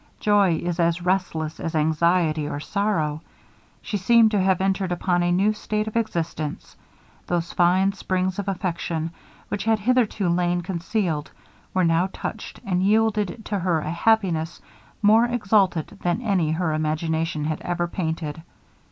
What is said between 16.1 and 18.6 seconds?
any her imagination had ever painted.